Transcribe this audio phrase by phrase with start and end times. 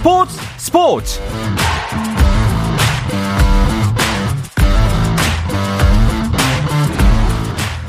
[0.00, 1.20] 스포츠 스포츠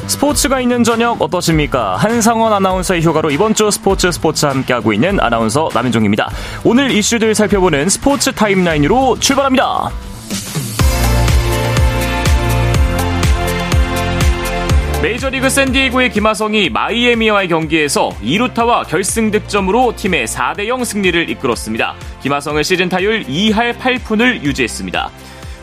[0.08, 1.96] 스포츠가 있는 저녁 어떠십니까?
[1.96, 6.30] 한상원 아나운서의 휴가로 이번 주 스포츠 스포츠 함께하고 있는 아나운서 남현종입니다.
[6.66, 9.90] 오늘 이슈들 살펴보는 스포츠 타임라인으로 출발합니다.
[15.02, 21.96] 메이저리그 샌디에고의 김하성이 마이애미와의 경기에서 2루타와 결승 득점으로 팀의 4대0 승리를 이끌었습니다.
[22.22, 25.10] 김하성은 시즌 타율 2할 8푼을 유지했습니다.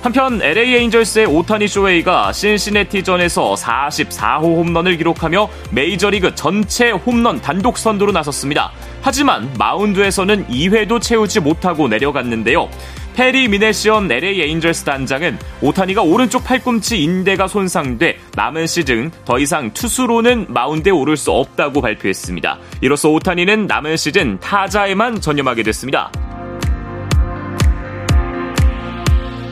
[0.03, 8.73] 한편 LA 에인절스의 오타니 쇼헤이가 신시내티전에서 44호 홈런을 기록하며 메이저리그 전체 홈런 단독 선두로 나섰습니다.
[9.03, 12.69] 하지만 마운드에서는 2회도 채우지 못하고 내려갔는데요.
[13.19, 20.47] 페리 미나시언 LA 에인절스 단장은 오타니가 오른쪽 팔꿈치 인대가 손상돼 남은 시즌 더 이상 투수로는
[20.51, 22.59] 마운드에 오를 수 없다고 발표했습니다.
[22.81, 26.13] 이로써 오타니는 남은 시즌 타자에만 전념하게 됐습니다.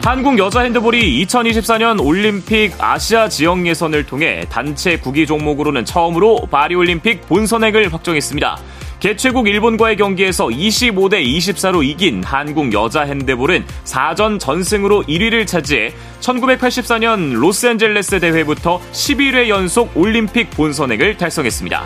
[0.05, 7.92] 한국 여자 핸드볼이 2024년 올림픽 아시아 지역 예선을 통해 단체 구기 종목으로는 처음으로 파리올림픽 본선행을
[7.92, 8.58] 확정했습니다.
[9.00, 18.20] 개최국 일본과의 경기에서 25대 24로 이긴 한국 여자 핸드볼은 4전 전승으로 1위를 차지해 1984년 로스앤젤레스
[18.20, 21.84] 대회부터 11회 연속 올림픽 본선행을 달성했습니다.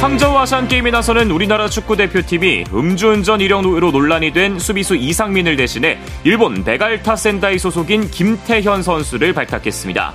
[0.00, 7.58] 항저우 아시안게임에 나서는 우리나라 축구대표팀이 음주운전 이력으로 논란이 된 수비수 이상민을 대신해 일본 베갈타 센다이
[7.58, 10.14] 소속인 김태현 선수를 발탁했습니다.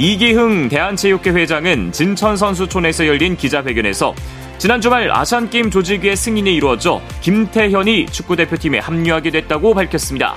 [0.00, 4.14] 이기흥 대한체육회 회장은 진천선수촌에서 열린 기자회견에서
[4.56, 10.36] 지난 주말 아시안게임 조직위의 승인이 이루어져 김태현이 축구대표팀에 합류하게 됐다고 밝혔습니다.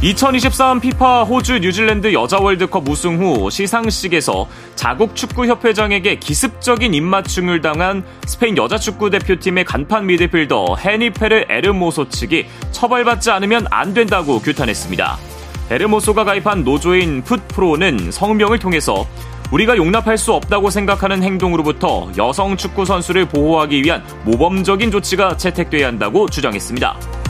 [0.00, 8.56] 2023 피파 호주 뉴질랜드 여자 월드컵 우승 후 시상식에서 자국 축구협회장에게 기습적인 입맞춤을 당한 스페인
[8.56, 15.41] 여자 축구 대표팀의 간판 미드필더 헤니페르 에르모소 측이 처벌받지 않으면 안 된다고 규탄했습니다.
[15.72, 19.06] 에르모소가 가입한 노조인 풋프로는 성명을 통해서
[19.52, 26.28] 우리가 용납할 수 없다고 생각하는 행동으로부터 여성 축구 선수를 보호하기 위한 모범적인 조치가 채택돼야 한다고
[26.28, 27.21] 주장했습니다.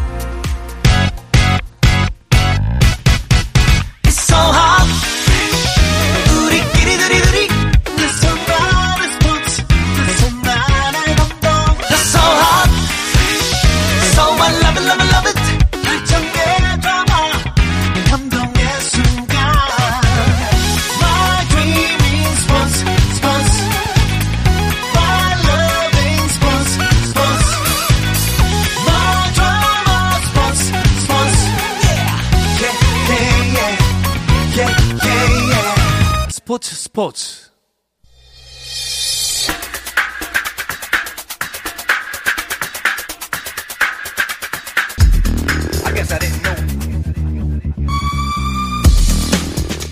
[37.03, 37.51] 스포츠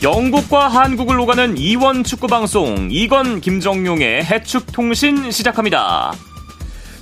[0.02, 6.12] 영국과 한국을 오가는 이원 축구 방송 이건 김정용의 해축 통신 시작합니다.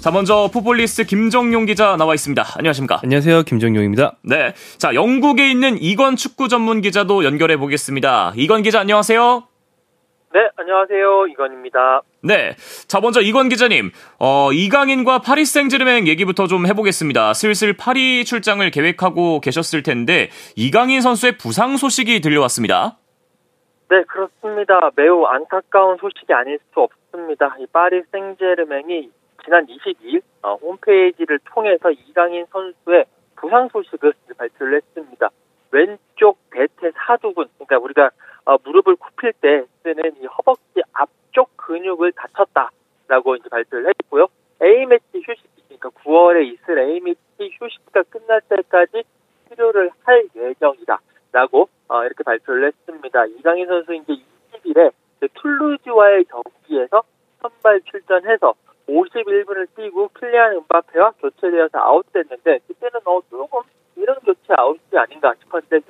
[0.00, 2.54] 자, 먼저 풋볼리스트 김정용 기자 나와 있습니다.
[2.56, 3.00] 안녕하십니까?
[3.02, 3.42] 안녕하세요.
[3.42, 4.16] 김정용입니다.
[4.22, 4.54] 네.
[4.78, 8.32] 자, 영국에 있는 이건 축구 전문 기자도 연결해 보겠습니다.
[8.36, 9.47] 이건 기자 안녕하세요.
[10.32, 11.26] 네, 안녕하세요.
[11.28, 12.02] 이건입니다.
[12.22, 12.54] 네.
[12.86, 17.32] 자, 먼저 이건 기자님, 어, 이강인과 파리 생제르맹 얘기부터 좀 해보겠습니다.
[17.32, 22.98] 슬슬 파리 출장을 계획하고 계셨을 텐데, 이강인 선수의 부상 소식이 들려왔습니다.
[23.88, 24.90] 네, 그렇습니다.
[24.96, 27.56] 매우 안타까운 소식이 아닐 수 없습니다.
[27.58, 29.10] 이 파리 생제르맹이
[29.42, 33.06] 지난 22일 어, 홈페이지를 통해서 이강인 선수의
[33.36, 35.30] 부상 소식을 발표를 했습니다.
[35.70, 38.10] 왼쪽 대퇴 사두근, 그러니까 우리가
[38.48, 44.28] 어, 무릎을 굽힐 때 쓰는 이 허벅지 앞쪽 근육을 다쳤다라고 이제 발표를 했고요.
[44.62, 49.04] A매치 휴식기, 그러니까 9월에 있을 A매치 휴식기가 끝날 때까지
[49.48, 53.26] 치료를 할 예정이다라고 어, 이렇게 발표를 했습니다.
[53.26, 54.92] 이강인 선수 이제 20일에
[55.34, 57.02] 툴루즈와의 경기에서
[57.42, 58.54] 선발 출전해서
[58.88, 63.60] 51분을 뛰고 킬리안 은바페와 교체되어서 아웃됐는데 그때는 어 조금
[63.96, 65.80] 이런 교체 아웃이 아닌가 싶었는데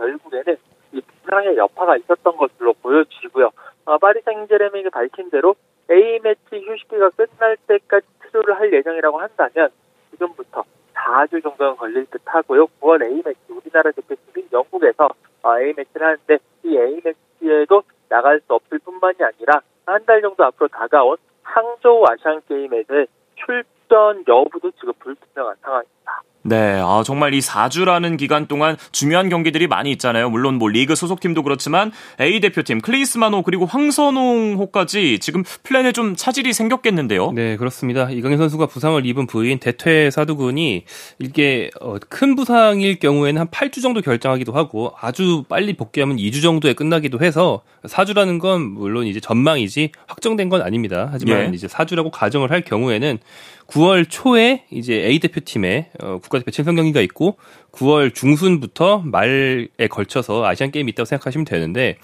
[1.58, 3.50] 여파가 있었던 것으로 보여지고요.
[3.84, 5.55] 어, 파리 생제르맹이 밝힌 대로
[5.90, 9.70] A 매치 휴식기가 끝날 때까지 치료를 할 예정이라고 한다면
[10.10, 10.64] 지금부터
[10.94, 12.66] 4주 정도는 걸릴 듯 하고요.
[12.81, 15.08] 9월 A 매치 우리나라 대표팀이 영국에서
[15.43, 20.44] 어, A 매치를 하는데 이 A 매치에도 나갈 수 없을 뿐만이 아니라 한 달 정도
[20.44, 23.06] 앞으로 다가온 항저우 아시안 게임에서
[23.37, 26.22] 출전 여부도 지금 불투명한 상황입니다.
[26.49, 30.31] 네, 아, 아, 정말 이 4주라는 기간 동안 중요한 경기들이 많이 있잖아요.
[30.31, 37.33] 물론 뭐 리그 소속팀도 그렇지만 A 대표팀 클리스마노 그리고 황선홍호까지 지금 플랜에 좀 차질이 생겼겠는데요.
[37.33, 38.11] 네, 그렇습니다.
[38.11, 40.85] 이강인 선수가 부상을 입은 부인 대퇴 사두근이
[41.19, 46.73] 이게 어, 큰 부상일 경우에는 한 8주 정도 결정하기도 하고 아주 빨리 복귀하면 2주 정도에
[46.73, 51.09] 끝나기도 해서 4주라는 건 물론 이제 전망이지 확정된 건 아닙니다.
[51.12, 51.55] 하지만 예.
[51.55, 53.19] 이제 4주라고 가정을 할 경우에는
[53.69, 57.37] 9월 초에 이제 A 대표팀의 어, 국가대표 친선 경기가 있고
[57.73, 61.99] 9월 중순부터 말에 걸쳐서 아시안 게임이 있다고 생각하시면 되는데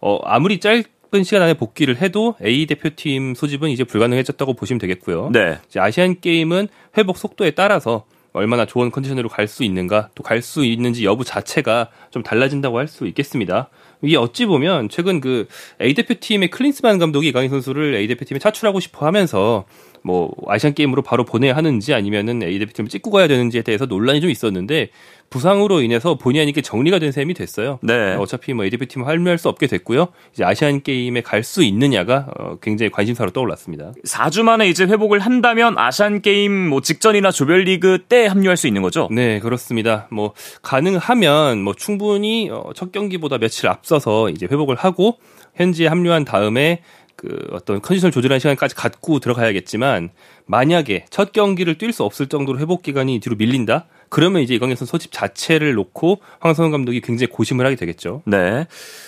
[0.00, 5.30] 어 아무리 짧은 시간 안에 복귀를 해도 A 대표팀 소집은 이제 불가능해졌다고 보시면 되겠고요.
[5.32, 5.58] 네.
[5.68, 6.68] 이제 아시안 게임은
[6.98, 8.04] 회복 속도에 따라서
[8.34, 12.86] 얼마나 좋은 컨디션으로 갈 수 있는가 또 갈 수 있는지 여부 자체가 좀 달라진다고 할
[12.88, 13.70] 수 있겠습니다.
[14.02, 15.48] 이게 어찌 보면 최근 그
[15.80, 19.64] A 대표팀의 클린스만 감독이 이강인 선수를 A 대표팀에 차출하고 싶어 하면서
[20.06, 24.30] 뭐 아시안 게임으로 바로 보내야 하는지 아니면은 A 대표팀을 찍고 가야 되는지에 대해서 논란이 좀
[24.30, 24.90] 있었는데
[25.30, 27.80] 부상으로 인해서 본의 아니게 정리가 된 셈이 됐어요.
[27.82, 28.14] 네.
[28.14, 30.06] 어차피 뭐 A 대표팀 활용할 수 없게 됐고요.
[30.32, 33.92] 이제 아시안 게임에 갈 수 있느냐가 어, 굉장히 관심사로 떠올랐습니다.
[34.04, 39.08] 4주 만에 이제 회복을 한다면 아시안 게임 뭐 직전이나 조별리그 때 합류할 수 있는 거죠?
[39.12, 40.08] 네, 그렇습니다.
[40.10, 45.18] 뭐 가능하면 뭐 충분히 어, 첫 경기보다 며칠 앞서서 이제 회복을 하고
[45.54, 46.82] 현지에 합류한 다음에
[47.16, 50.10] 그 어떤 컨디션을 조절하는 시간까지 갖고 들어가야겠지만
[50.44, 53.86] 만약에 첫 경기를 뛸 수 없을 정도로 회복 기간이 뒤로 밀린다.
[54.08, 58.22] 그러면 이제 이강인 선수 소집 자체를 놓고 황선홍 감독이 굉장히 고심을 하게 되겠죠.
[58.26, 58.66] 네.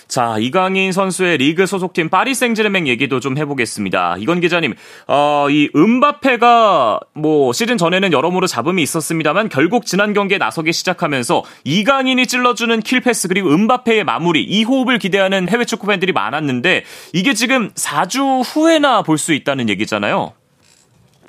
[0.08, 4.16] 자, 이강인 선수의 리그 소속팀 파리 생제르맹 얘기도 좀 해보겠습니다.
[4.18, 4.74] 이건 기자님,
[5.06, 12.26] 어, 이 음바페가 뭐 시즌 전에는 여러모로 잡음이 있었습니다만 결국 지난 경기에 나서기 시작하면서 이강인이
[12.26, 18.42] 찔러주는 킬패스 그리고 음바페의 마무리 이 호흡을 기대하는 해외 축구 팬들이 많았는데 이게 지금 4주
[18.44, 20.32] 후에나 볼 수 있다는 얘기잖아요.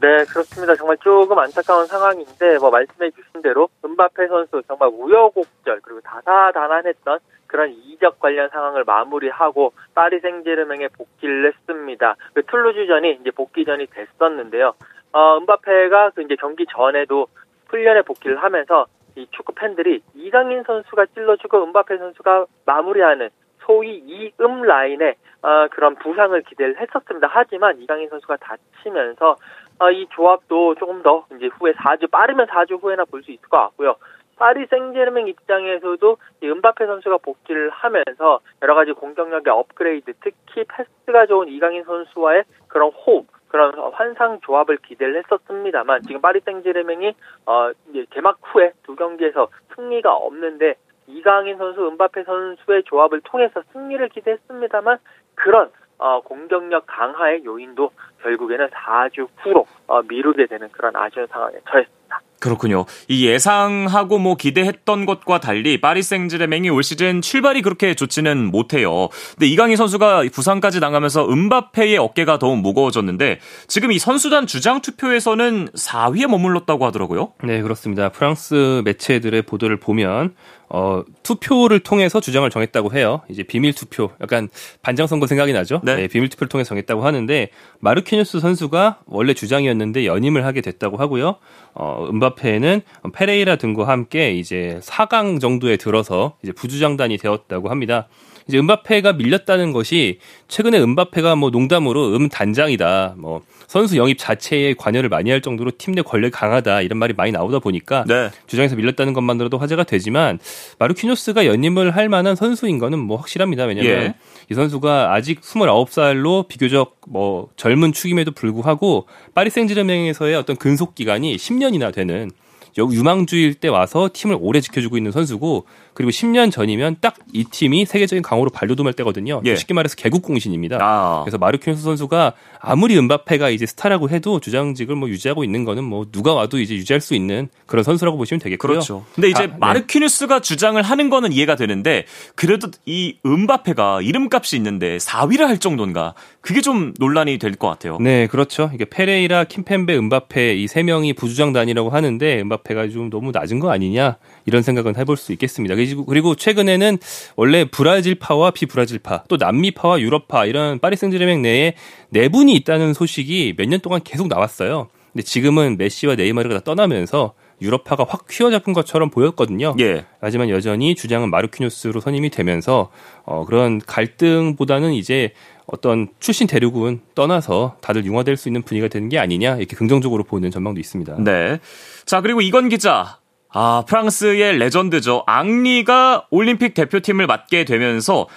[0.01, 0.75] 네, 그렇습니다.
[0.75, 7.72] 정말 조금 안타까운 상황인데, 뭐, 말씀해 주신 대로, 은바페 선수 정말 우여곡절, 그리고 다사다난했던 그런
[7.72, 12.16] 이적 관련 상황을 마무리하고, 파리 생제르맹에 복귀를 했습니다.
[12.34, 14.74] 그 툴루즈전이 이제 복귀전이 됐었는데요.
[15.12, 17.28] 어, 은바페가 그 이제 경기 전에도
[17.68, 18.86] 훈련에 복귀를 하면서,
[19.16, 23.30] 이 축구 팬들이 이강인 선수가 찔러주고 은바페 선수가 마무리하는
[23.66, 27.28] 소위 이음 라인에 어, 그런 부상을 기대를 했었습니다.
[27.30, 29.36] 하지만 이강인 선수가 다치면서
[29.80, 33.58] 아, 이 조합도 조금 더 이제 후에 4주 빠르면 4주 후에나 볼 수 있을 것
[33.58, 33.96] 같고요.
[34.36, 41.50] 파리 생제르맹 입장에서도 이 은바페 선수가 복귀를 하면서 여러 가지 공격력의 업그레이드, 특히 패스가 좋은
[41.50, 47.14] 이강인 선수와의 그런 호흡, 그런 환상 조합을 기대를 했었습니다만 지금 파리 생제르맹이
[47.48, 50.75] 어 이제 개막 후에 두 경기에서 승리가 없는데
[51.08, 55.00] 이강인 선수, 은바페 선수의 조합을 통해서 승리를 기대했습니다만
[55.36, 57.92] 그런 어, 공격력 강화의 요인도
[58.24, 62.00] 결국에는 4주 후로 어, 미루게 되는 그런 아쉬운 상황에 처했습니다.
[62.40, 62.86] 그렇군요.
[63.07, 69.10] 이 예상하고 뭐 기대했던 것과 달리 파리 생제르맹이 올 시즌 출발이 그렇게 좋지는 못해요.
[69.31, 76.28] 근데 이강인 선수가 부상까지 당하면서 은바페의 어깨가 더욱 무거워졌는데 지금 이 선수단 주장 투표에서는 4위에
[76.28, 77.34] 머물렀다고 하더라고요.
[77.44, 78.10] 네, 그렇습니다.
[78.10, 80.34] 프랑스 매체들의 보도를 보면
[80.69, 83.21] 어, 투표를 통해서 주장을 정했다고 해요.
[83.30, 84.50] 이제 비밀 투표, 약간
[84.81, 85.81] 반장 선거 생각이 나죠.
[85.83, 85.95] 네.
[85.95, 87.50] 네 비밀 투표를 통해 서 정했다고 하는데
[87.80, 91.38] 마르키뉴스 선수가 원래 주장이었는데 연임을 하게 됐다고 하고요.
[91.74, 92.81] 어, 은바페는
[93.13, 98.08] 페레이라 등과 함께 이제 4강 정도에 들어서 이제 부주장단이 되었다고 합니다.
[98.50, 103.13] 이제 은바페가 밀렸다는 것이 최근에 은바페가 뭐 농담으로 음 단장이다.
[103.18, 107.32] 뭐 선수 영입 자체에 관여를 많이 할 정도로 팀 내 권력이 강하다 이런 말이 많이
[107.32, 108.29] 나오다 보니까 네.
[108.48, 110.39] 주장에서 밀렸다는 것만으로도 화제가 되지만
[110.79, 113.65] 마르키노스가 연임을 할 만한 선수인 거는 뭐 확실합니다.
[113.65, 114.13] 왜냐하면 예.
[114.50, 121.94] 이 선수가 아직 29살로 비교적 뭐 젊은 축임에도 불구하고 파리 생제르맹에서의 어떤 근속 기간이 10년이나
[121.94, 122.32] 되는
[122.77, 125.65] 유망주일 때 와서 팀을 오래 지켜주고 있는 선수고
[126.00, 129.41] 그리고 10년 전이면 딱 이 팀이 세계적인 강호로 발돋움할 때거든요.
[129.46, 129.56] 예.
[129.56, 130.79] 쉽게 말해서 개국 공신입니다.
[130.82, 131.22] 아.
[131.24, 136.34] 그래서 마르키노스 선수가 아무리 은바페가 이제 스타라고 해도 주장직을 뭐 유지하고 있는 거는 뭐 누가
[136.34, 138.72] 와도 이제 유지할 수 있는 그런 선수라고 보시면 되겠고요.
[138.72, 139.06] 그렇죠.
[139.13, 139.53] 근데 이제 아, 네.
[139.60, 146.62] 마르키누스가 주장을 하는 거는 이해가 되는데 그래도 이 은바페가 이름값이 있는데 4위를 할 정도인가 그게
[146.62, 147.98] 좀 논란이 될 것 같아요.
[148.00, 148.72] 네, 그렇죠.
[148.74, 154.18] 이게 페레이라, 킴펜베, 은바페 이 세 명이 부주장단이라고 하는데 은바페가 좀 너무 낮은 거 아니냐
[154.46, 155.75] 이런 생각은 해볼 수 있겠습니다.
[155.96, 156.98] 그리고 최근에는
[157.36, 161.74] 원래 브라질파와 비브라질파 또 남미파와 유럽파 이런 파리 생제르맹 내에
[162.10, 164.88] 네 분이 있다는 소식이 몇 년 동안 계속 나왔어요.
[165.13, 169.75] 근데 지금은 메시와 네이마르가 다 떠나면서 유럽파가 확 휘어잡은 것처럼 보였거든요.
[169.79, 170.05] 예.
[170.22, 172.89] 하지만 여전히 주장은 마르키뉴스로 선임이 되면서
[173.25, 175.34] 어, 그런 갈등보다는 이제
[175.65, 180.51] 어떤 출신 대륙은 떠나서 다들 융화될 수 있는 분위기가 되는 게 아니냐 이렇게 긍정적으로 보는
[180.51, 181.17] 전망도 있습니다.
[181.24, 181.60] 네.
[182.05, 183.19] 자 그리고 이건 기자
[183.51, 185.24] 아, 프랑스의 레전드죠.
[185.25, 188.27] 앙리가 올림픽 대표팀을 맡게 되면서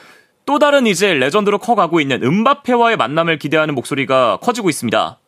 [0.47, 5.19] 또 다른 이제 레전드로 커가고 있는 음바페와의 만남을 기대하는 목소리가 커지고 있습니다.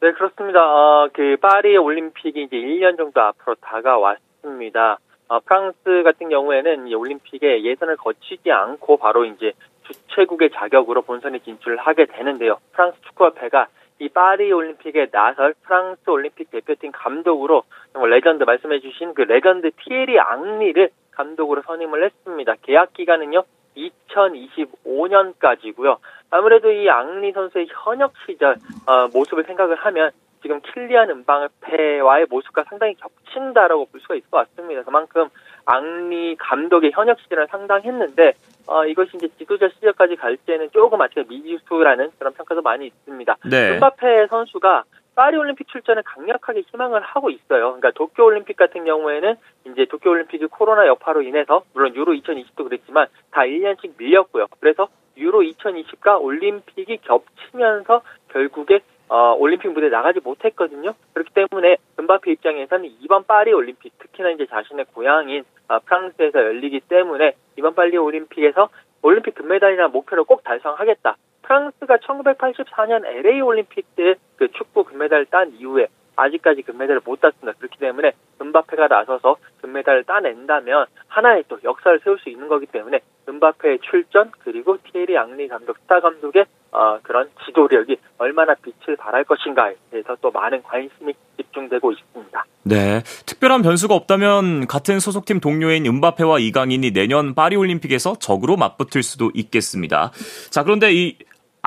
[0.00, 0.60] 네, 그렇습니다.
[0.60, 4.98] 어, 그 파리 올림픽이 이제 1년 정도 앞으로 다가왔습니다.
[5.28, 9.52] 어, 프랑스 같은 경우에는 이 올림픽에 예선을 거치지 않고 바로 이제
[9.82, 12.58] 주최국의 자격으로 본선에 진출을 하게 되는데요.
[12.72, 13.66] 프랑스 축구협회가
[13.98, 17.62] 이 파리 올림픽에 나설 프랑스 올림픽 대표팀 감독으로
[17.92, 22.56] 정말 레전드 말씀해 주신 그 레전드 티에리 앙리를 감독으로 선임을 했습니다.
[22.62, 23.44] 계약 기간은요
[23.76, 25.96] 2025년까지고요.
[26.30, 30.10] 아무래도 이 앙리 선수의 현역 시절 어, 모습을 생각을 하면
[30.42, 34.82] 지금 킬리안 은방페와의 모습과 상당히 겹친다라고 볼 수가 있을 것 같습니다.
[34.82, 35.28] 그만큼
[35.66, 38.32] 앙리 감독의 현역 시절은 상당했는데
[38.68, 43.36] 어, 이것이 이제 지도자 시절까지 갈 때는 조금 아직 미지수라는 그런 평가도 많이 있습니다.
[43.50, 43.74] 네.
[43.74, 47.74] 은바페 선수가 파리 올림픽 출전을 강력하게 희망을 하고 있어요.
[47.74, 53.06] 그러니까 도쿄 올림픽 같은 경우에는 이제 도쿄 올림픽이 코로나 여파로 인해서 물론 유로 2020도 그랬지만
[53.30, 54.46] 다 1년씩 밀렸고요.
[54.60, 60.94] 그래서 유로 2020과 올림픽이 겹치면서 결국에 어, 올림픽 무대에 나가지 못했거든요.
[61.14, 67.34] 그렇기 때문에 은바페 입장에서는 이번 파리 올림픽 특히나 이제 자신의 고향인 어, 프랑스에서 열리기 때문에
[67.56, 68.68] 이번 파리 올림픽에서
[69.02, 71.16] 올림픽 금메달이라는 목표를 꼭 달성하겠다.
[71.42, 77.58] 프랑스가 1984년 LA 올림픽 때 그 축구 금메달을 딴 이후에 아직까지 금메달을 못 땄습니다.
[77.58, 83.80] 그렇기 때문에 은바페가 나서서 금메달을 따낸다면 하나의 또 역사를 세울 수 있는 거기 때문에 은바페의
[83.80, 90.16] 출전 그리고 티에리 앙리 감독 스타 감독의 어, 그런 지도력이 얼마나 빛을 발할 것인가에 대해서
[90.20, 92.44] 또 많은 관심이 집중되고 있습니다.
[92.64, 93.02] 네.
[93.24, 100.12] 특별한 변수가 없다면 같은 소속팀 동료인 은바페와 이강인이 내년 파리 올림픽에서 적으로 맞붙을 수도 있겠습니다.
[100.50, 101.16] 자, 그런데 이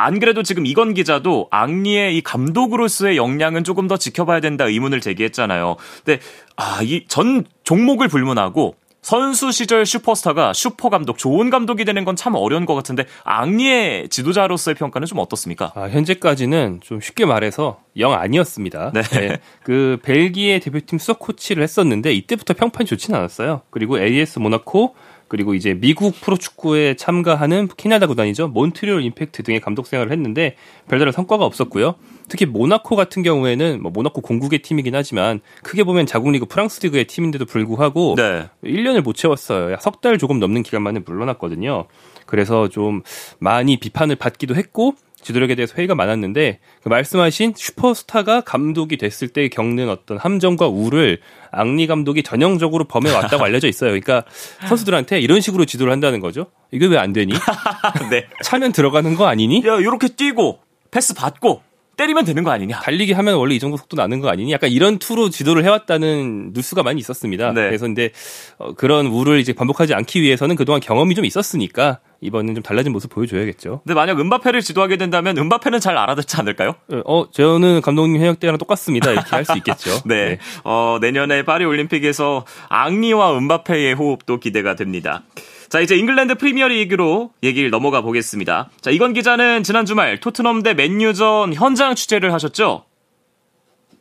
[0.01, 5.75] 안 그래도 지금 이건 기자도 앙리의 이 감독으로서의 역량은 조금 더 지켜봐야 된다 의문을 제기했잖아요.
[6.05, 6.21] 근데
[6.55, 8.75] 아, 이 전 종목을 불문하고
[9.09, 14.75] 선수 시절 슈퍼스타가 슈퍼 감독, 좋은 감독이 되는 건 참 어려운 것 같은데 앙리의 지도자로서의
[14.75, 15.71] 평가는 좀 어떻습니까?
[15.73, 18.91] 아, 현재까지는 좀 쉽게 말해서 영 아니었습니다.
[18.93, 19.01] 네.
[19.01, 19.37] 네.
[19.63, 23.61] 그 벨기에 대표팀 수석 코치를 했었는데 이때부터 평판이 좋지는 않았어요.
[23.71, 24.95] 그리고 AS 모나코
[25.29, 28.49] 그리고 이제 미국 프로축구에 참가하는 캐나다 구단이죠.
[28.49, 30.55] 몬트리올 임팩트 등의 감독 생활을 했는데
[30.89, 31.95] 별다른 성과가 없었고요.
[32.27, 37.05] 특히 모나코 같은 경우에는 뭐 모나코 공국의 팀이긴 하지만 크게 보면 자국 리그 프랑스 리그의
[37.05, 38.49] 팀인데도 불구하고 네.
[38.63, 39.77] 1년을 못 채웠어요.
[39.79, 41.85] 석 달 조금 넘는 기간 만에 물러났거든요.
[42.25, 43.01] 그래서 좀
[43.39, 49.89] 많이 비판을 받기도 했고 지도력에 대해서 회의가 많았는데 그 말씀하신 슈퍼스타가 감독이 됐을 때 겪는
[49.89, 51.19] 어떤 함정과 우를
[51.51, 53.89] 앙리 감독이 전형적으로 범해 왔다고 알려져 있어요.
[53.89, 54.23] 그러니까
[54.67, 56.47] 선수들한테 이런 식으로 지도를 한다는 거죠.
[56.71, 57.33] 이게 왜 안 되니?
[58.11, 58.27] 네.
[58.43, 59.63] 차면 들어가는 거 아니니?
[59.65, 60.59] 야, 이렇게 뛰고
[60.91, 61.61] 패스 받고
[61.99, 62.79] 때리면 되는 거 아니냐?
[62.79, 64.53] 달리기 하면 원래 이 정도 속도 나는 거 아니니?
[64.53, 67.51] 약간 이런 투로 지도를 해왔다는 뉴스가 많이 있었습니다.
[67.51, 67.63] 네.
[67.67, 68.11] 그래서 근데
[68.57, 73.09] 어, 그런 우를 이제 반복하지 않기 위해서는 그동안 경험이 좀 있었으니까 이번엔 좀 달라진 모습
[73.11, 73.81] 보여줘야겠죠.
[73.83, 76.75] 근데 만약 은바페를 지도하게 된다면 은바페는 잘 알아듣지 않을까요?
[77.05, 79.11] 어, 저는 감독님 현역 때랑 똑같습니다.
[79.11, 79.91] 이렇게 할 수 있겠죠.
[80.07, 80.29] 네.
[80.29, 80.39] 네.
[80.63, 85.23] 어, 내년에 파리 올림픽에서 앙리와 음바페의 호흡도 기대가 됩니다.
[85.69, 88.69] 자, 이제 잉글랜드 프리미어 리그로 얘기를 넘어가 보겠습니다.
[88.81, 92.85] 자, 이건 기자는 지난 주말 토트넘 대 맨유전 현장 취재를 하셨죠?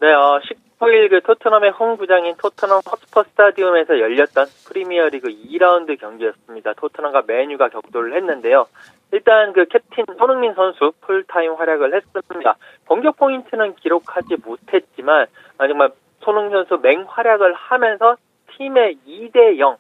[0.01, 0.41] 네, 어,
[0.81, 6.73] 19일 그 토트넘의 홈구장인 토트넘 홋스퍼 스타디움에서 열렸던 프리미어 리그 2라운드 경기였습니다.
[6.73, 8.67] 토트넘과 맨유가 격돌을 했는데요.
[9.13, 12.57] 일단 그 캡틴 손흥민 선수 풀타임 활약을 했습니다.
[12.87, 15.27] 공격 포인트는 기록하지 못했지만
[15.59, 18.17] 정말 손흥민 선수 맹활약을 하면서
[18.57, 19.77] 팀의 2대 0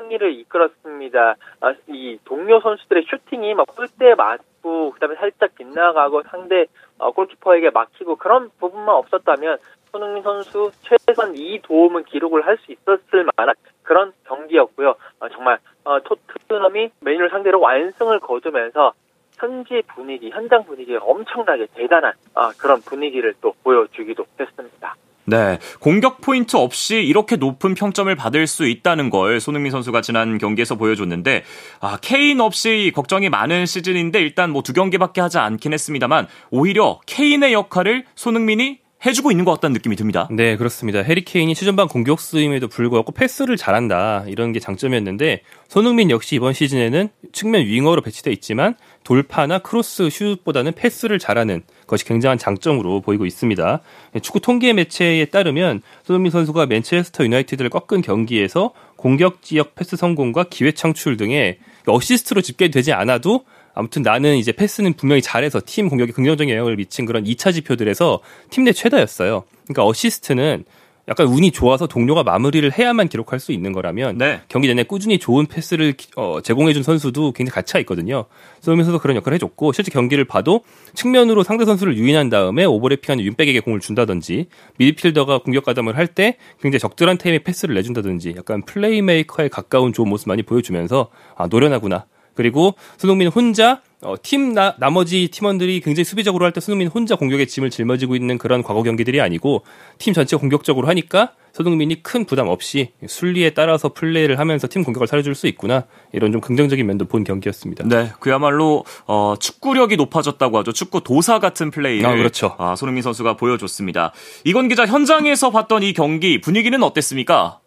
[0.00, 1.36] 승리를 이끌었습니다.
[1.60, 6.66] 아, 이 동료 선수들의 슈팅이 막 골대에 맞고 그다음에 살짝 빗나가고 상대
[6.98, 9.58] 어, 골키퍼에게 막히고 그런 부분만 없었다면
[9.90, 14.94] 손흥민 선수 최선 이 도움은 기록을 할 수 있었을 만한 그런 경기였고요.
[15.20, 18.92] 어, 정말 어, 토트넘이 메뉴를 상대로 완승을 거두면서
[19.36, 24.94] 현지 분위기, 현장 분위기가 엄청나게 대단한 아, 그런 분위기를 또 보여주기도 했습니다.
[25.30, 25.58] 네.
[25.78, 31.44] 공격 포인트 없이 이렇게 높은 평점을 받을 수 있다는 걸 손흥민 선수가 지난 경기에서 보여줬는데,
[31.80, 37.52] 아, 케인 없이 걱정이 많은 시즌인데 일단 뭐 두 경기밖에 하지 않긴 했습니다만, 오히려 케인의
[37.52, 40.28] 역할을 손흥민이 해주고 있는 것 같다는 느낌이 듭니다.
[40.30, 41.00] 네, 그렇습니다.
[41.00, 44.24] 해리 케인이 시즌반 공격수임에도 불구하고 패스를 잘한다.
[44.26, 51.18] 이런 게 장점이었는데, 손흥민 역시 이번 시즌에는 측면 윙어로 배치돼 있지만, 돌파나 크로스 슛보다는 패스를
[51.18, 53.80] 잘하는 것이 굉장한 장점으로 보이고 있습니다.
[54.22, 60.72] 축구 통계 매체에 따르면 손흥민 선수가 맨체스터 유나이티드를 꺾은 경기에서 공격 지역 패스 성공과 기회
[60.72, 66.76] 창출 등의 어시스트로 집계되지 않아도 아무튼 나는 이제 패스는 분명히 잘해서 팀 공격에 긍정적인 영향을
[66.76, 69.44] 미친 그런 2차 지표들에서 팀 내 최다였어요.
[69.64, 70.64] 그러니까 어시스트는
[71.10, 74.42] 약간 운이 좋아서 동료가 마무리를 해야만 기록할 수 있는 거라면 네.
[74.48, 78.26] 경기 내내 꾸준히 좋은 패스를 어, 제공해준 선수도 굉장히 가치가 있거든요.
[78.62, 80.62] 그러면서도 그런 역할을 해줬고 실제 경기를 봐도
[80.94, 84.46] 측면으로 상대 선수를 유인한 다음에 오버래핑하는 윙백에게 공을 준다든지
[84.78, 90.28] 미드필더가 공격 가담을 할 때 굉장히 적절한 타임에 패스를 내준다든지 약간 플레이메이커에 가까운 좋은 모습
[90.28, 92.06] 많이 보여주면서 아 노련하구나.
[92.40, 97.46] 그리고 손흥민 혼자 어, 팀 나, 나머지 팀원들이 굉장히 수비적으로 할 때 손흥민 혼자 공격의
[97.46, 99.62] 짐을 짊어지고 있는 그런 과거 경기들이 아니고
[99.98, 105.34] 팀 전체가 공격적으로 하니까 손흥민이 큰 부담 없이 순리에 따라서 플레이를 하면서 팀 공격을 살려줄
[105.34, 107.84] 수 있구나 이런 좀 긍정적인 면도 본 경기였습니다.
[107.86, 110.72] 네, 그야말로 어, 축구력이 높아졌다고 하죠.
[110.72, 112.54] 축구 도사 같은 플레이를 아, 그렇죠.
[112.56, 114.12] 아, 손흥민 선수가 보여줬습니다.
[114.44, 117.58] 이건 기자 현장에서 봤던 이 경기 분위기는 어땠습니까?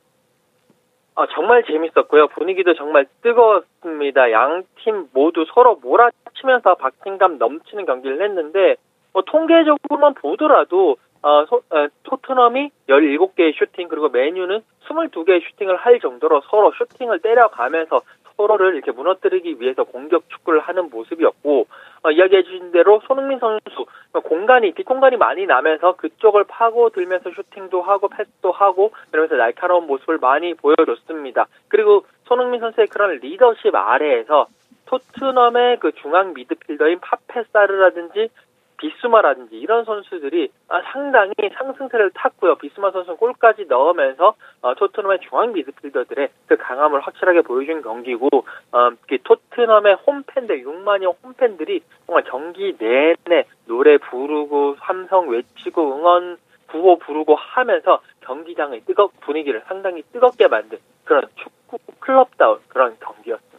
[1.15, 2.27] 아, 정말 재밌었고요.
[2.29, 4.31] 분위기도 정말 뜨거웠습니다.
[4.31, 8.75] 양 팀 모두 서로 몰아치면서 박진감 넘치는 경기를 했는데
[9.13, 16.41] 뭐 통계적으로만 보더라도 어, 소, 어, 토트넘이 17개의 슈팅 그리고 메뉴는 22개의 슈팅을 할 정도로
[16.49, 18.01] 서로 슈팅을 때려가면서
[18.37, 21.67] 서로를 이렇게 무너뜨리기 위해서 공격 축구를 하는 모습이었고
[22.03, 23.85] 어, 이야기해 주신 대로 손흥민 선수
[24.23, 30.53] 공간이 뒷공간이 많이 나면서 그쪽을 파고 들면서 슈팅도 하고 패스도 하고 그러면서 날카로운 모습을 많이
[30.53, 31.47] 보여줬습니다.
[31.67, 34.47] 그리고 손흥민 선수의 그런 리더십 아래에서
[34.85, 38.29] 토트넘의 그 중앙 미드필더인 파페사르라든지
[38.77, 42.55] 비스마라든지 이런 선수들이 아, 상당히 상승세를 탔고요.
[42.55, 48.29] 비스마 선수는 골까지 넣으면서 어, 토트넘의 중앙 미드필더들의 그 강함을 확실하게 보여준 경기고
[48.71, 48.89] 어,
[49.23, 56.37] 토트넘의 홈팬들 6만여 홈팬들이 정말 경기 내내 노래 부르고 삼성 외치고 응원
[56.73, 63.52] 구호 부르고 하면서 경기장의 뜨겁 분위기를 상당히 뜨겁게 만든 그런 축구 클럽다운 그런 경기였습니다.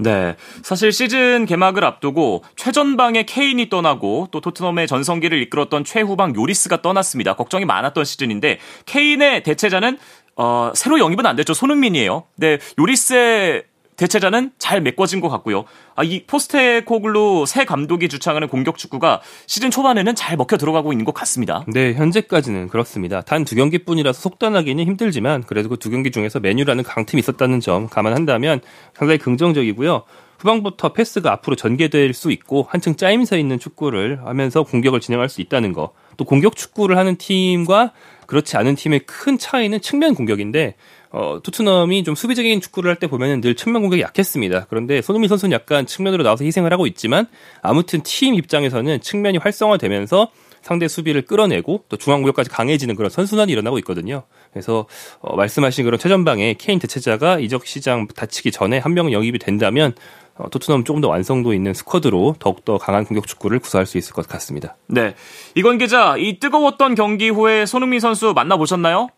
[0.00, 0.36] 네.
[0.62, 7.34] 사실 시즌 개막을 앞두고 최전방에 케인이 떠나고 또 토트넘의 전성기를 이끌었던 최후방 요리스가 떠났습니다.
[7.34, 9.98] 걱정이 많았던 시즌인데 케인의 대체자는
[10.36, 11.52] 어, 새로 영입은 안 됐죠.
[11.52, 12.24] 손흥민이에요.
[12.36, 12.58] 네.
[12.78, 13.64] 요리스의
[14.00, 15.64] 대체자는 잘 메꿔진 것 같고요.
[15.94, 21.12] 아, 이 포스테코글루 새 감독이 주창하는 공격 축구가 시즌 초반에는 잘 먹혀 들어가고 있는 것
[21.12, 21.66] 같습니다.
[21.68, 23.20] 네, 현재까지는 그렇습니다.
[23.20, 28.60] 단 두 경기뿐이라서 속단하기는 힘들지만 그래도 그 두 경기 중에서 메뉴라는 강팀이 있었다는 점 감안한다면
[28.94, 30.04] 상당히 긍정적이고요.
[30.38, 35.74] 후방부터 패스가 앞으로 전개될 수 있고 한층 짜임새 있는 축구를 하면서 공격을 진행할 수 있다는
[35.74, 35.92] 거.
[36.16, 37.92] 또 공격 축구를 하는 팀과
[38.26, 40.76] 그렇지 않은 팀의 큰 차이는 측면 공격인데
[41.12, 44.66] 어, 토트넘이 좀 수비적인 축구를 할 때 보면은 늘 측면 공격이 약했습니다.
[44.68, 47.26] 그런데 손흥민 선수는 약간 측면으로 나와서 희생을 하고 있지만
[47.62, 50.30] 아무튼 팀 입장에서는 측면이 활성화되면서
[50.62, 54.24] 상대 수비를 끌어내고 또 중앙 공격까지 강해지는 그런 선순환이 일어나고 있거든요.
[54.52, 54.86] 그래서
[55.20, 59.94] 어, 말씀하신 그런 최전방에 케인 대체자가 이적 시장 다치기 전에 한 명 영입이 된다면
[60.36, 64.28] 어, 토트넘 조금 더 완성도 있는 스쿼드로 더욱더 강한 공격 축구를 구사할 수 있을 것
[64.28, 64.76] 같습니다.
[64.86, 65.14] 네.
[65.54, 69.08] 이건 기자, 이 뜨거웠던 경기 후에 손흥민 선수 만나보셨나요?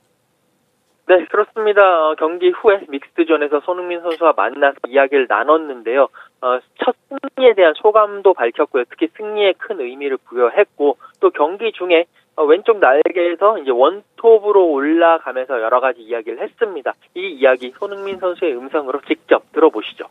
[1.09, 1.83] 네, 그렇습니다.
[1.83, 6.09] 어, 경기 후에 믹스존에서 손흥민 선수와 만나서 이야기를 나눴는데요.
[6.41, 8.85] 어, 첫 승리에 대한 소감도 밝혔고요.
[8.89, 15.81] 특히 승리에 큰 의미를 부여했고 또 경기 중에 어, 왼쪽 날개에서 이제 원톱으로 올라가면서 여러
[15.81, 16.95] 가지 이야기를 했습니다.
[17.15, 20.07] 이 이야기 손흥민 선수의 음성으로 직접 들어보시죠.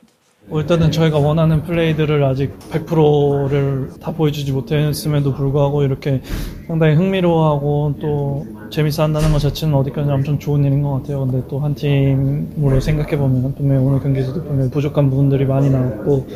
[0.51, 6.21] 뭐 일단은 저희가 원하는 플레이들을 아직 100%를 다 보여주지 못했음에도 불구하고 이렇게
[6.67, 11.25] 상당히 흥미로워하고 또 재밌어 한다는 것 자체는 어디까지 엄청 좋은 일인 것 같아요.
[11.25, 16.27] 근데 또 한 팀으로 생각해보면 분명히 오늘 경기에서도 분명히 부족한 부분들이 많이 나왔고 또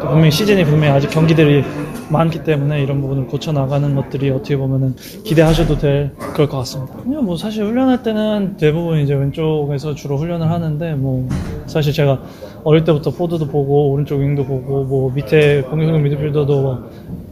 [0.00, 1.64] 분명히 시즌이 분명히 아직 경기들이
[2.10, 6.94] 많기 때문에 이런 부분을 고쳐 나가는 것들이 어떻게 보면은 기대하셔도 될 그럴 것 같습니다.
[6.96, 11.28] 그냥 뭐 사실 훈련할 때는 대부분 이제 왼쪽에서 주로 훈련을 하는데 뭐
[11.66, 12.20] 사실 제가
[12.64, 16.78] 어릴 때부터 포드도 보고 오른쪽 윙도 보고 뭐 밑에 공격형 미드필더도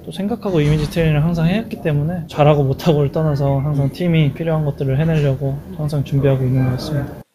[0.05, 5.59] 또 생각하고 이미지 트레이닝을 항상 했기 때문에 잘하고 못하고를 떠나서 항상 팀이 필요한 것들을 해내려고
[5.77, 7.28] 항상 준비하고 있는 것 같습니다.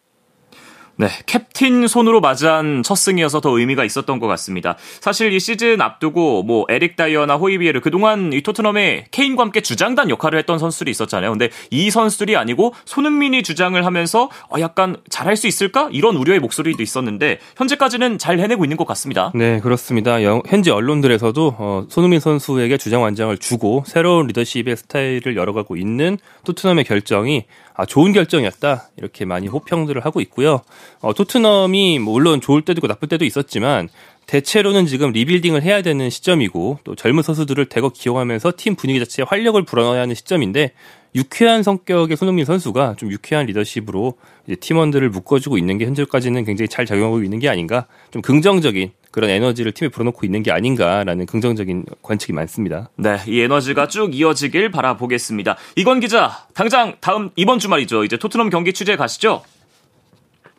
[0.96, 4.78] 네, 캡틴 손으로 맞이한 첫 승이어서 더 의미가 있었던 것 같습니다.
[5.02, 10.38] 사실 이 시즌 앞두고 뭐 에릭 다이어나 호이비에르 그동안 이 토트넘에 케인과 함께 주장단 역할을
[10.38, 11.32] 했던 선수들이 있었잖아요.
[11.32, 15.90] 근데 이 선수들이 아니고 손흥민이 주장을 하면서 어 약간 잘할 수 있을까?
[15.92, 19.32] 이런 우려의 목소리도 있었는데 현재까지는 잘 해내고 있는 것 같습니다.
[19.34, 20.22] 네, 그렇습니다.
[20.22, 27.46] 현지 언론들에서도 어, 손흥민 선수에게 주장 완장을 주고 새로운 리더십의 스타일을 열어가고 있는 토트넘의 결정이
[27.76, 28.90] 아, 좋은 결정이었다.
[28.98, 30.62] 이렇게 많이 호평들을 하고 있고요.
[31.02, 33.90] 어, 토트넘이 뭐 물론 좋을 때도 있고 나쁠 때도 있었지만
[34.34, 39.62] 대체로는 지금 리빌딩을 해야 되는 시점이고 또 젊은 선수들을 대거 기용하면서 팀 분위기 자체에 활력을
[39.62, 40.72] 불어넣어야 하는 시점인데
[41.14, 44.16] 유쾌한 성격의 손흥민 선수가 좀 유쾌한 리더십으로
[44.60, 49.72] 팀원들을 묶어주고 있는 게 현재까지는 굉장히 잘 작용하고 있는 게 아닌가 좀 긍정적인 그런 에너지를
[49.74, 52.90] 팀에 불어넣고 있는 게 아닌가라는 긍정적인 관측이 많습니다.
[52.96, 55.58] 네, 이 에너지가 쭉 이어지길 바라보겠습니다.
[55.76, 58.04] 이건 기자, 당장 다음 이번 주말이죠.
[58.04, 59.44] 이제 토트넘 경기 취재 가시죠.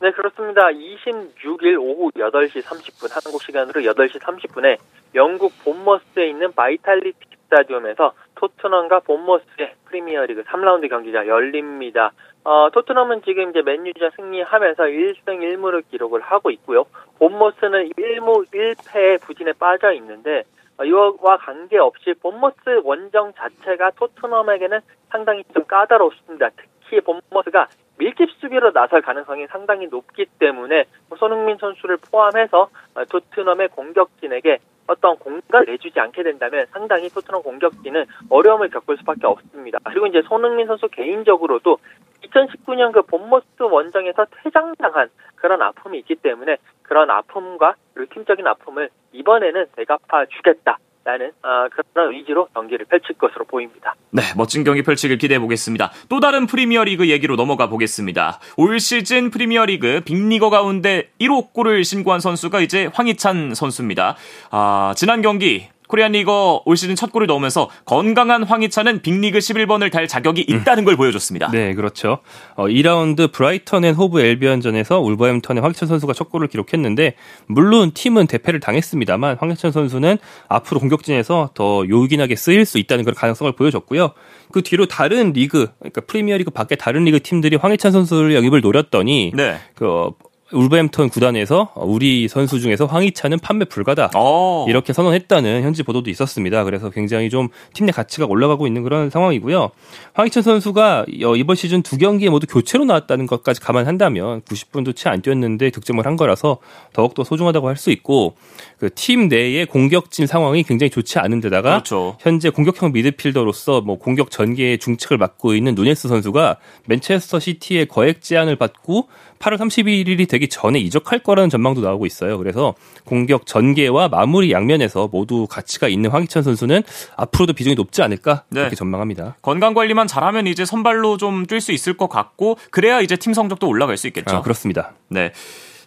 [0.05, 0.69] 네, 그렇습니다.
[0.69, 4.77] 26일 오후 8시 30분, 한국 시간으로 8시 30분에
[5.15, 12.13] 영국 본머스에 있는 바이탈리티 스타디움에서 토트넘과 본머스의 프리미어리그 3라운드 경기가 열립니다.
[12.45, 16.85] 어, 토트넘은 지금 이제 맨유전 승리하면서 1승 1무를 기록을 하고 있고요.
[17.19, 20.43] 본머스는 1무 1패의 부진에 빠져 있는데
[20.77, 26.51] 어, 이와 관계없이 본머스 원정 자체가 토트넘에게는 상당히 좀 까다롭습니다.
[26.59, 30.85] 특히 본머스가 밀집 수비로 나설 가능성이 상당히 높기 때문에
[31.19, 38.69] 손흥민 선수를 포함해서 어, 토트넘의 공격진에게 어떤 공간을 내주지 않게 된다면 상당히 토트넘 공격진은 어려움을
[38.69, 39.79] 겪을 수밖에 없습니다.
[39.85, 41.79] 그리고 이제 손흥민 선수 개인적으로도
[42.25, 49.67] 2019년 그 본머스 원정에서 퇴장당한 그런 아픔이 있기 때문에 그런 아픔과 그리고 팀적인 아픔을 이번에는
[49.77, 50.79] 대갚아 주겠다.
[51.05, 53.95] 라는 어, 그런 의지로 경기를 펼칠 것으로 보입니다.
[54.11, 55.93] 네, 멋진 경기 펼치길 기대해 보겠습니다.
[56.09, 58.41] 또 다른 프리미어리그 얘기로 넘어가 보겠습니다.
[58.57, 64.17] 올 시즌 프리미어리그 빅리거 가운데 1호 골을 신고한 선수가 이제 황희찬 선수입니다.
[64.51, 70.09] 아, 지난 경기 코리안 리거 올 시즌 첫 골을 넣으면서 건강한 황희찬은 빅리그 11번을 달
[70.09, 70.85] 자격이 있다는 음.
[70.85, 71.51] 걸 보여줬습니다.
[71.51, 72.19] 네, 그렇죠.
[72.57, 77.15] 어, 2라운드 브라이턴 앤 호브 앨비언전에서 울버햄턴의 황희찬 선수가 첫 골을 기록했는데
[77.47, 80.19] 물론 팀은 대패를 당했습니다만 황희찬 선수는
[80.49, 84.13] 앞으로 공격진에서 더 요긴하게 쓰일 수 있다는 그런 가능성을 보여줬고요.
[84.53, 89.59] 그 뒤로 다른 리그, 그러니까 프리미어리그 밖에 다른 리그 팀들이 황희찬 선수를 영입을 노렸더니 네.
[89.75, 90.11] 그
[90.55, 94.19] 울버햄턴 구단에서 우리 선수 중에서 황희찬은 판매 불가다 오.
[94.19, 94.67] 어.
[94.69, 96.65] 이렇게 선언했다는 현지 보도도 있었습니다.
[96.65, 99.71] 그래서 굉장히 좀 팀 내 가치가 올라가고 있는 그런 상황이고요.
[100.15, 105.21] 황희찬 선수가 어, 이번 시즌 두 경기에 모두 교체로 나왔다는 것까지 감안한다면 90분도 채 안
[105.21, 106.59] 뛰었는데 득점을 한 거라서
[106.95, 108.37] 더욱 더 소중하다고 할 수 있고
[108.79, 112.17] 그 팀 내의 공격진 상황이 굉장히 좋지 않은데다가 그렇죠.
[112.21, 118.57] 현재 공격형 미드필더로서 뭐 공격 전개의 중책을 맡고 있는 누네스 선수가 맨체스터 시티의 거액 제안을
[118.57, 122.39] 받고 8월 31일이 되기 전에 이적할 거라는 전망도 나오고 있어요.
[122.39, 126.83] 그래서 공격 전개와 마무리 양면에서 모두 가치가 있는 황희찬 선수는
[127.17, 128.61] 앞으로도 비중이 높지 않을까 네.
[128.61, 129.37] 그렇게 전망합니다.
[129.43, 133.69] 건강 관리만 잘하면 이제 선발로 좀 뛸 수 있을 것 같고 그래야 이제 팀 성적도
[133.69, 134.37] 올라갈 수 있겠죠.
[134.37, 134.93] 아, 그렇습니다.
[135.09, 135.33] 네.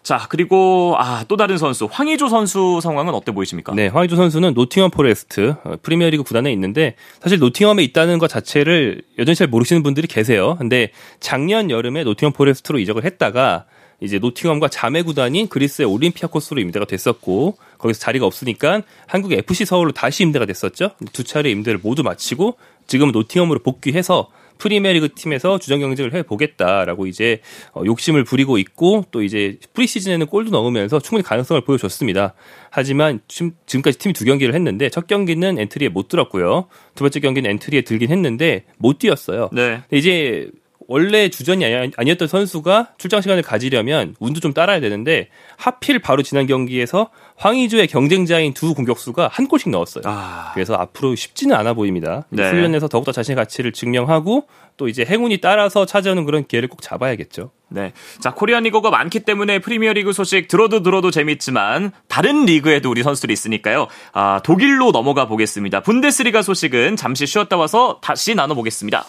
[0.08, 3.74] 자, 그리고 아, 또 다른 선수 황의조 선수 상황은 어때 보이십니까?
[3.76, 9.36] 네, 황의조 선수는 노팅엄 포레스트 어, 프리미어리그 구단에 있는데 사실 노팅엄에 있다는 것 자체를 여전히
[9.36, 10.56] 잘 모르시는 분들이 계세요.
[10.60, 13.66] 근데 작년 여름에 노팅엄 포레스트로 이적을 했다가
[14.00, 20.24] 이제 노팅엄과 자매 구단인 그리스의 올림피아코스로 임대가 됐었고 거기서 자리가 없으니까 한국 FC 서울로 다시
[20.24, 20.92] 임대가 됐었죠.
[21.12, 22.56] 두 차례 임대를 모두 마치고
[22.88, 27.42] 지금 노팅엄으로 복귀해서 프리미어리그 팀에서 주전 경쟁을 해 보겠다라고 이제
[27.74, 32.34] 어, 욕심을 부리고 있고 또 이제 프리시즌에는 골도 넣으면서 충분히 가능성을 보여줬습니다.
[32.70, 36.68] 하지만 지금까지 팀이 두 경기를 했는데 첫 경기는 엔트리에 못 들었고요.
[36.96, 39.50] 두 번째 경기는 엔트리에 들긴 했는데 못 뛰었어요.
[39.54, 39.82] 네.
[39.92, 40.50] 이제
[40.88, 46.48] 원래 주전이 아니 었던 선수가 출장 시간을 가지려면 운도 좀 따라야 되는데 하필 바로 지난
[46.48, 50.04] 경기에서 황의조의 경쟁자인 두 공격수가 한 골씩 넣었어요.
[50.06, 50.52] 아...
[50.54, 52.26] 그래서 앞으로 쉽지는 않아 보입니다.
[52.30, 52.50] 네.
[52.50, 54.48] 훈련에서 더욱더 자신의 가치를 증명하고
[54.78, 57.52] 또 이제 행운이 따라서 찾아오는 그런 기회를 꼭 잡아야겠죠.
[57.70, 57.92] 네.
[58.22, 63.34] 자, 코리안 리거가 많기 때문에 프리미어 리그 소식 들어도 들어도 재밌지만 다른 리그에도 우리 선수들이
[63.34, 63.88] 있으니까요.
[64.14, 65.82] 아, 독일로 넘어가 보겠습니다.
[65.82, 69.06] 분데스리가 소식은 잠시 쉬었다 와서 다시 나눠보겠습니다.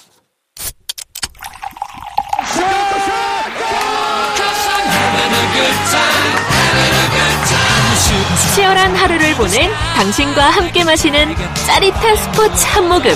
[8.58, 11.32] 치열한 하루를 보낸 당신과 함께 마시는
[11.64, 13.12] 짜릿한 스포츠 한 모금.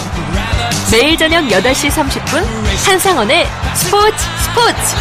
[0.92, 2.44] 매일 저녁 8시 30분
[2.87, 4.96] 한상원의 스포츠 스포츠.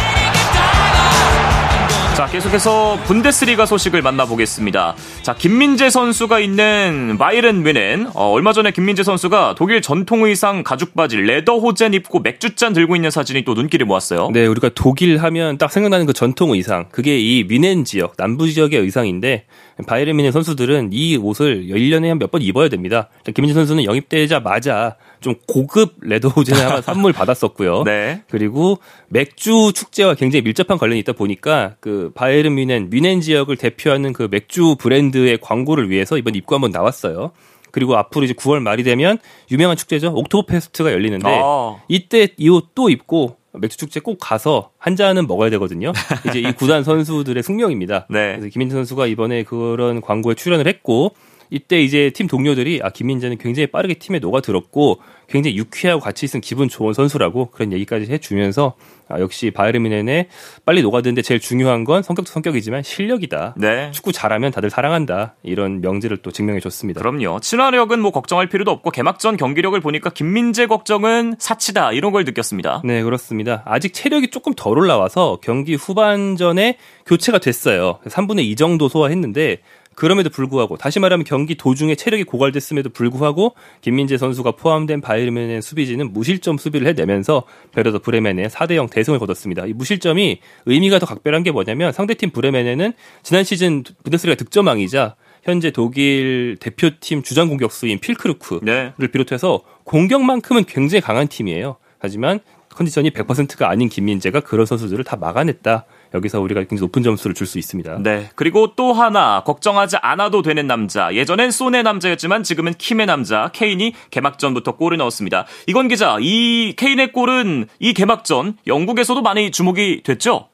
[2.16, 4.96] 자, 계속해서 분데스리가 소식을 만나보겠습니다.
[5.22, 8.08] 자, 김민재 선수가 있는 바이른 뮌헨.
[8.12, 12.96] 어, 얼마 전에 김민재 선수가 독일 전통 의상 가죽 바지 레더 호젠 입고 맥주잔 들고
[12.96, 14.30] 있는 사진이 또 눈길을 모았어요.
[14.32, 16.86] 네, 우리가 독일 하면 딱 생각나는 그 전통 의상.
[16.90, 19.46] 그게 이 뮌헨 지역, 남부 지역의 의상인데
[19.86, 23.08] 바이에른 뮌헨 선수들은 이 옷을 1년에 한 몇 번 입어야 됩니다.
[23.34, 27.84] 김민재 선수는 영입되자마자 좀 고급 Lederhosen을 하나 선물 받았었고요.
[27.84, 28.22] 네.
[28.30, 34.28] 그리고 맥주 축제와 굉장히 밀접한 관련이 있다 보니까 그 바이에른 뮌헨 뮌헨 지역을 대표하는 그
[34.30, 37.32] 맥주 브랜드의 광고를 위해서 이번 입고 한번 나왔어요.
[37.70, 39.18] 그리고 앞으로 이제 9월 말이 되면
[39.50, 40.12] 유명한 축제죠.
[40.14, 41.76] 옥토버 페스트가 열리는데 아.
[41.88, 45.92] 이때 이 옷 또 입고 맥주 축제 꼭 가서 한 잔은 먹어야 되거든요.
[46.28, 48.06] 이제 이 구단 선수들의 숙명입니다.
[48.10, 48.32] 네.
[48.32, 51.14] 그래서 김민재 선수가 이번에 그런 광고에 출연을 했고
[51.50, 56.68] 이때 이제 팀 동료들이 아 김민재는 굉장히 빠르게 팀에 녹아들었고 굉장히 유쾌하고 같이 있으면 기분
[56.68, 58.74] 좋은 선수라고 그런 얘기까지 해주면서
[59.08, 60.28] 아, 역시 바이에른 뮌헨에
[60.64, 63.54] 빨리 녹아드는데 제일 중요한 건 성격도 성격이지만 실력이다.
[63.56, 63.90] 네.
[63.92, 65.34] 축구 잘하면 다들 사랑한다.
[65.42, 67.00] 이런 명제를 또 증명해 줬습니다.
[67.00, 67.40] 그럼요.
[67.40, 72.82] 친화력은 뭐 걱정할 필요도 없고 개막전 경기력을 보니까 김민재 걱정은 사치다 이런 걸 느꼈습니다.
[72.84, 73.62] 네 그렇습니다.
[73.66, 77.98] 아직 체력이 조금 덜 올라와서 경기 후반전에 교체가 됐어요.
[78.06, 79.58] 3분의 2 정도 소화했는데
[79.94, 86.12] 그럼에도 불구하고 다시 말하면 경기 도중에 체력이 고갈됐음에도 불구하고 김민재 선수가 포함된 바이에른 뮌헨의 수비진은
[86.12, 89.66] 무실점 수비를 해내면서 베르더 브레멘에 4대 0 대승을 거뒀습니다.
[89.66, 96.56] 이 무실점이 의미가 더 각별한 게 뭐냐면 상대팀 브레멘에는 지난 시즌 분데스리가 득점왕이자 현재 독일
[96.60, 99.06] 대표팀 주장 공격수인 퓔크루크를 네.
[99.08, 101.76] 비롯해서 공격만큼은 굉장히 강한 팀이에요.
[101.98, 105.84] 하지만 컨디션이 100%가 아닌 김민재가 그런 선수들을 다 막아냈다.
[106.14, 107.98] 여기서 우리가 굉장히 높은 점수를 줄 수 있습니다.
[108.02, 108.30] 네.
[108.36, 111.12] 그리고 또 하나 걱정하지 않아도 되는 남자.
[111.14, 115.46] 예전엔 손의 남자였지만 지금은 킴의 남자 케인이 개막전부터 골을 넣었습니다.
[115.66, 120.48] 이건 기자, 이 케인의 골은 이 개막전 영국에서도 많이 주목이 됐죠?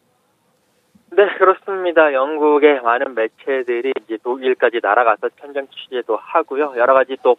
[1.11, 2.13] 네, 그렇습니다.
[2.13, 6.75] 영국의 많은 매체들이 이제 독일까지 날아가서 현장 취재도 하고요.
[6.77, 7.37] 여러 가지 또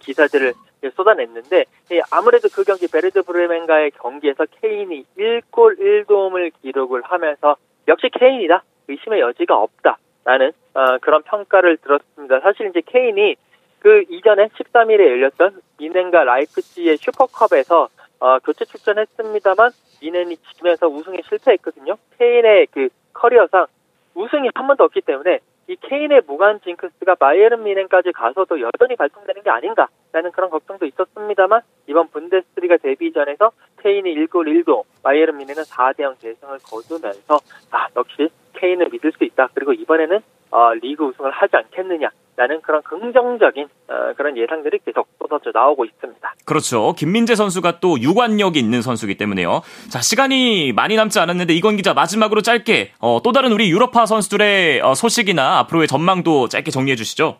[0.00, 0.54] 기사들을
[0.94, 1.64] 쏟아냈는데
[2.10, 7.56] 아무래도 그 경기 베르더 브레멘과의 경기에서 케인이 1골 1도움을 기록을 하면서
[7.88, 8.62] 역시 케인이다.
[8.88, 12.40] 의심의 여지가 없다 라는 어, 그런 평가를 들었습니다.
[12.40, 13.36] 사실 이제 케인이
[13.78, 21.96] 그 이전에 13일에 열렸던 뮌헨과 라이프치히의 슈퍼컵에서 어, 교체 출전했습니다만 뮌헨이 지면서 우승에 실패했거든요.
[22.18, 23.66] 케인의 그 커리어상
[24.14, 29.50] 우승이 한 번도 없기 때문에 이 케인의 무관 징크스가 바이에른 미넨까지 가서도 여전히 발동되는 게
[29.50, 33.50] 아닌가라는 그런 걱정도 있었습니다만 이번 분데스리가 데뷔전에서
[33.82, 37.38] 케인이 1골 1도 바이에른 미넨은 4대0 대승을 거두면서
[37.72, 39.48] 아 역시 케인을 믿을 수 있다.
[39.54, 40.20] 그리고 이번에는
[40.52, 46.34] 어, 리그 우승을 하지 않겠느냐 라는 그런 긍정적인 어, 그런 예상들이 계속 쏟아져 나오고 있습니다.
[46.44, 46.92] 그렇죠.
[46.96, 49.62] 김민재 선수가 또 유관력이 있는 선수이기 때문에요.
[49.88, 54.82] 자 시간이 많이 남지 않았는데 이건 기자 마지막으로 짧게 어, 또 다른 우리 유럽파 선수들의
[54.82, 57.38] 어, 소식이나 앞으로의 전망도 짧게 정리해 주시죠.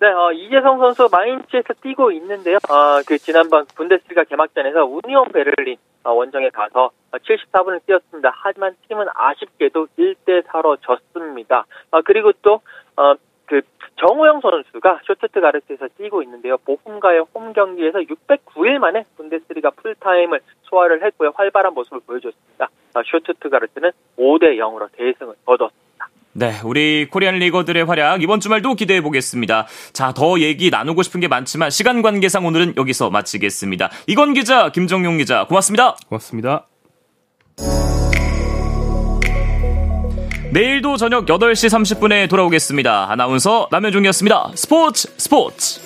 [0.00, 2.56] 네, 어, 이재성 선수 마인츠에서 뛰고 있는데요.
[2.68, 8.32] 어, 그 지난번 분데스리가 개막전에서 우니온 베를린 어, 원정에 가서 74분을 뛰었습니다.
[8.34, 11.66] 하지만 팀은 아쉽게도 1대 4로 졌습니다.
[11.92, 12.62] 어, 그리고 또
[14.02, 16.56] 정우영 선수가 슈투트가르트에서 뛰고 있는데요.
[16.58, 21.32] 보훔과의 홈 경기에서 609일 만에 분데스리가 풀타임을 소화를 했고요.
[21.34, 22.68] 활발한 모습을 보여줬습니다.
[22.94, 25.82] 어, 슈투트가르트는 5대 0으로 대승을 거뒀습니다.
[26.34, 29.66] 네, 우리 코리안 리거들의 활약 이번 주말도 기대해 보겠습니다.
[29.92, 33.90] 자, 더 얘기 나누고 싶은 게 많지만 시간 관계상 오늘은 여기서 마치겠습니다.
[34.08, 35.94] 이건 기자, 김정용 기자, 고맙습니다.
[36.08, 36.66] 고맙습니다.
[40.52, 43.10] 내일도 저녁 8시 30분에 돌아오겠습니다.
[43.10, 44.50] 아나운서 남현종이었습니다.
[44.54, 45.80] 스포츠 스포츠.